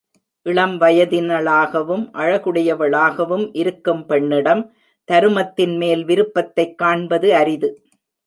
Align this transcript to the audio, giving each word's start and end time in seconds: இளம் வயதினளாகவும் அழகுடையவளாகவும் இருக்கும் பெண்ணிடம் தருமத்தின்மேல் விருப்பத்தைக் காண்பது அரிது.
இளம் 0.45 0.81
வயதினளாகவும் 0.81 2.05
அழகுடையவளாகவும் 2.13 3.49
இருக்கும் 3.53 4.05
பெண்ணிடம் 4.05 4.63
தருமத்தின்மேல் 5.09 6.03
விருப்பத்தைக் 6.05 6.77
காண்பது 6.77 7.35
அரிது. 7.35 7.69